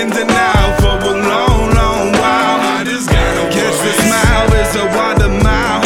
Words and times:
in 0.00 0.10
denial 0.10 0.70
for 0.76 0.96
a 1.00 1.14
long, 1.16 1.72
long 1.72 2.12
while. 2.20 2.58
I 2.76 2.84
just 2.84 3.08
gotta 3.08 3.44
catch 3.48 3.76
the 3.80 3.92
smile 4.04 4.48
is 4.60 4.72
a 4.76 4.84
water 4.92 5.32
mile. 5.40 5.80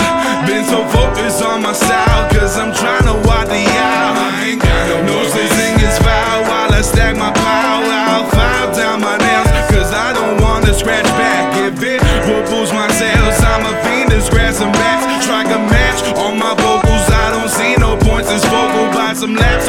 Been 0.47 0.65
so 0.67 0.83
focused 0.91 1.43
on 1.43 1.63
my 1.63 1.73
style, 1.73 2.27
cause 2.35 2.59
I'm 2.59 2.75
trying 2.75 3.07
to 3.07 3.15
wide 3.29 3.47
the 3.47 3.63
aisle. 3.63 4.15
I 4.19 4.51
ain't 4.51 4.63
got 4.63 4.83
no 4.91 4.99
Noses 5.07 5.53
is 5.79 5.99
foul 6.03 6.43
while 6.51 6.73
I 6.75 6.83
stack 6.83 7.15
my 7.17 7.31
pile. 7.31 7.87
I'll 7.87 8.27
file 8.35 8.71
down 8.75 9.01
my 9.01 9.17
nails, 9.19 9.51
cause 9.71 9.91
I 9.95 10.13
don't 10.13 10.43
wanna 10.43 10.75
scratch 10.75 11.07
back. 11.15 11.55
If 11.63 11.79
it 11.83 12.01
bubbles 12.27 12.73
my 12.73 12.91
sales, 12.99 13.39
I'm 13.47 13.63
a 13.63 13.75
fiend 13.85 14.13
and 14.13 14.23
scratch 14.23 14.55
some 14.59 14.73
backs. 14.73 15.07
Strike 15.25 15.55
a 15.55 15.61
match 15.71 16.03
on 16.19 16.35
my 16.37 16.55
vocals, 16.59 17.07
I 17.25 17.31
don't 17.31 17.51
see 17.51 17.77
no 17.79 17.95
points 17.97 18.31
in 18.31 18.41
vocal 18.51 18.91
by 18.91 19.15
some 19.15 19.35
laps 19.37 19.69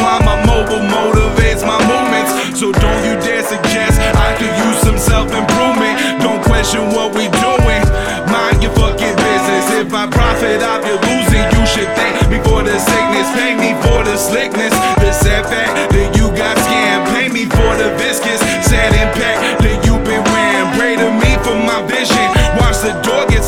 I'm 0.00 0.26
a 0.26 0.36
mobile, 0.46 0.84
motivates 0.84 1.66
my 1.66 1.78
movements. 1.86 2.58
So 2.58 2.72
don't 2.72 3.02
you 3.06 3.14
dare 3.22 3.42
suggest 3.42 4.00
I 4.00 4.34
could 4.38 4.54
use 4.66 4.78
some 4.82 4.98
self 4.98 5.30
improvement. 5.30 6.22
Don't 6.22 6.42
question 6.42 6.90
what 6.90 7.14
we 7.14 7.30
doing. 7.42 7.82
Mind 8.30 8.62
your 8.62 8.74
fucking 8.74 9.16
business. 9.16 9.64
If 9.78 9.94
I 9.94 10.06
profit 10.10 10.62
off 10.62 10.84
your 10.84 11.00
losing, 11.06 11.46
you 11.54 11.62
should 11.66 11.90
thank 11.94 12.18
me 12.30 12.38
for 12.42 12.62
the 12.62 12.78
sickness. 12.78 13.28
Pay 13.38 13.54
me 13.54 13.72
for 13.82 14.04
the 14.04 14.16
slickness. 14.16 14.74
The 14.98 15.12
sad 15.12 15.46
that 15.48 16.10
you 16.16 16.28
got 16.36 16.56
scammed. 16.58 17.06
Pay 17.14 17.28
me 17.28 17.44
for 17.46 17.72
the 17.78 17.94
viscous. 17.96 18.40
Sad 18.66 18.92
impact 18.94 19.62
that 19.62 19.78
you've 19.86 20.04
been 20.04 20.24
wearing. 20.34 20.68
Pray 20.76 20.94
to 20.96 21.08
me 21.14 21.32
for 21.46 21.56
my 21.56 21.80
vision. 21.86 22.26
Watch 22.60 22.82
the 22.82 22.92
door 23.06 23.26
get 23.26 23.44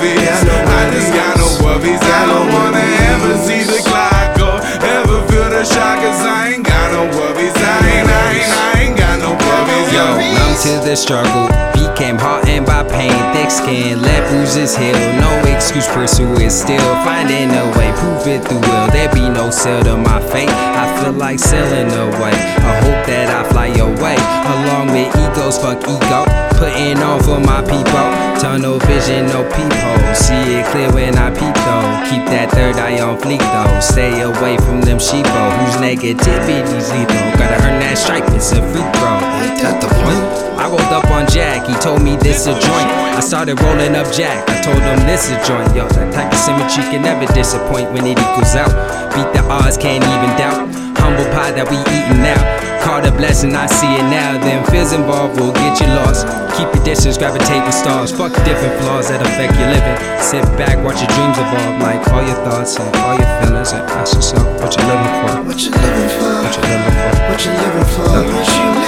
worries. 0.00 0.28
I 0.68 0.90
just 0.92 1.12
got 1.12 1.36
no 1.36 1.48
worries. 1.64 2.00
I 2.00 2.26
don't 2.26 2.48
wanna 2.52 2.84
ever 3.12 3.36
see 3.44 3.62
the 3.64 3.80
clock 3.84 4.36
go. 4.36 4.50
Ever 4.80 5.20
feel 5.28 5.48
the 5.50 5.64
shock 5.64 6.00
cause 6.00 6.24
I 6.24 6.54
ain't 6.54 6.64
got 6.64 6.92
no 6.92 7.04
worries. 7.16 7.54
I 7.56 7.76
ain't, 7.92 8.08
I 8.08 8.32
ain't, 8.32 8.52
I 8.52 8.80
ain't 8.80 8.96
got 8.96 9.18
no 9.20 9.32
worries. 9.36 9.92
Yo, 9.92 10.04
numb 10.16 10.54
to 10.64 10.88
the 10.88 10.96
struggle. 10.96 11.48
Became 11.74 12.18
hardened 12.18 12.66
by 12.66 12.82
pain, 12.88 13.12
thick 13.34 13.50
skin, 13.50 14.00
let 14.00 14.28
bruises 14.30 14.76
heal. 14.76 14.96
No 15.20 15.30
excuse, 15.44 15.86
pursue 15.88 16.32
it 16.40 16.50
still. 16.50 16.94
Finding 17.04 17.50
a 17.50 17.64
way, 17.76 17.92
prove 18.00 18.26
it 18.26 18.44
through 18.46 18.60
will. 18.60 18.88
There 18.90 19.12
be 19.12 19.28
no 19.28 19.50
seal 19.50 19.82
to 19.84 19.96
my 19.96 20.20
fate. 20.32 20.48
I 20.48 20.86
feel 21.00 21.12
like 21.12 21.38
sailing 21.38 21.92
away. 21.92 22.32
I 22.32 22.72
hope 22.84 23.04
that 23.06 23.28
I 23.28 23.44
fly 23.52 23.68
away. 23.76 24.16
Along 24.48 24.88
with 24.92 25.12
egos, 25.12 25.58
fuck 25.58 25.80
ego. 25.84 26.24
Putting 26.56 26.98
on 26.98 27.22
for 27.22 27.40
my 27.40 27.60
people. 27.62 28.09
Tunnel 28.40 28.78
vision, 28.88 29.26
no 29.26 29.44
peephole. 29.52 30.14
See 30.16 30.56
it 30.56 30.64
clear 30.72 30.88
when 30.96 31.12
I 31.20 31.28
peep 31.28 31.52
though. 31.68 31.92
Keep 32.08 32.24
that 32.32 32.48
third 32.48 32.80
eye 32.80 32.96
on 32.96 33.20
fleek 33.20 33.44
though. 33.52 33.68
Stay 33.84 34.24
away 34.24 34.56
from 34.64 34.80
them 34.80 34.96
sheepo 34.96 35.44
whose 35.60 35.76
negativity's 35.76 36.88
lethal. 36.88 37.20
Gotta 37.36 37.60
earn 37.68 37.76
that 37.84 38.00
stripe, 38.00 38.24
it's 38.32 38.48
a 38.56 38.64
free 38.72 38.80
throw. 38.96 39.20
Ain't 39.44 39.60
that 39.60 39.76
the 39.84 39.92
point? 40.00 40.24
I 40.56 40.72
rolled 40.72 40.88
up 40.88 41.04
on 41.12 41.28
Jack, 41.28 41.68
he 41.68 41.74
told 41.84 42.00
me 42.00 42.16
this 42.16 42.48
a 42.48 42.56
joint. 42.56 42.88
I 43.12 43.20
started 43.20 43.60
rolling 43.60 43.92
up 43.92 44.08
Jack, 44.08 44.48
I 44.48 44.56
told 44.64 44.80
him 44.80 45.04
this 45.04 45.28
a 45.28 45.36
joint. 45.44 45.76
Yo, 45.76 45.84
that 46.00 46.08
type 46.08 46.32
of 46.32 46.40
symmetry 46.40 46.88
can 46.88 47.04
never 47.04 47.28
disappoint 47.36 47.92
when 47.92 48.08
it 48.08 48.16
equals 48.16 48.56
out. 48.56 48.72
Beat 49.12 49.28
the 49.36 49.44
odds, 49.52 49.76
can't 49.76 50.00
even. 50.00 50.29
Humble 51.20 51.36
pie 51.36 51.52
that 51.52 51.68
we 51.68 51.76
eating 51.92 52.24
now. 52.24 52.40
Call 52.80 53.04
the 53.04 53.12
blessing, 53.12 53.52
I 53.52 53.68
see 53.68 53.92
it 53.92 54.08
now. 54.08 54.40
Then 54.40 54.64
feels 54.72 54.96
involved 54.96 55.36
will 55.36 55.52
get 55.52 55.76
you 55.76 55.84
lost. 56.00 56.24
Keep 56.56 56.72
your 56.72 56.80
distance, 56.80 57.20
gravitate 57.20 57.60
with 57.60 57.76
stars. 57.76 58.08
Fuck 58.08 58.32
different 58.48 58.72
flaws 58.80 59.12
that 59.12 59.20
affect 59.20 59.52
your 59.60 59.68
living. 59.68 60.00
Sit 60.16 60.40
back, 60.56 60.80
watch 60.80 60.96
your 61.04 61.12
dreams 61.12 61.36
evolve. 61.36 61.76
Like 61.76 62.00
all 62.08 62.24
your 62.24 62.40
thoughts 62.40 62.80
and 62.80 62.88
all 63.04 63.20
your 63.20 63.28
feelings. 63.44 63.76
And 63.76 63.84
ask 64.00 64.16
yourself 64.16 64.48
what 64.64 64.72
you're 64.72 64.88
living 64.88 65.12
for. 65.20 65.44
What 65.44 65.60
you 65.60 65.72
living 65.76 66.08
for? 66.16 66.40
What 66.40 66.56
you 66.56 66.64
living 66.64 66.96
for. 67.04 67.12
What 67.28 67.40
you 67.44 67.52
living 67.52 67.84
for? 67.84 68.08
What 68.08 68.20
you 68.24 68.24
living 68.24 68.40
for? 68.40 68.40
Love 68.40 68.48
for 68.48 68.64
the 68.72 68.79